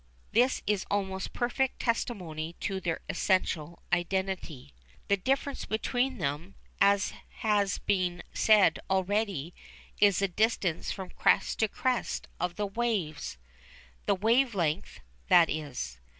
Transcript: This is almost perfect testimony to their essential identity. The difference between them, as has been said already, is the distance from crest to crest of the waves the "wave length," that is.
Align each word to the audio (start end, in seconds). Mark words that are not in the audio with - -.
This 0.31 0.63
is 0.65 0.83
almost 0.89 1.31
perfect 1.31 1.79
testimony 1.79 2.53
to 2.61 2.79
their 2.81 3.01
essential 3.07 3.83
identity. 3.93 4.73
The 5.09 5.15
difference 5.17 5.65
between 5.65 6.17
them, 6.17 6.55
as 6.79 7.13
has 7.45 7.77
been 7.77 8.23
said 8.33 8.79
already, 8.89 9.53
is 9.99 10.17
the 10.17 10.27
distance 10.27 10.91
from 10.91 11.11
crest 11.11 11.59
to 11.59 11.67
crest 11.67 12.27
of 12.39 12.55
the 12.55 12.65
waves 12.65 13.37
the 14.07 14.15
"wave 14.15 14.55
length," 14.55 15.01
that 15.27 15.51
is. 15.51 15.99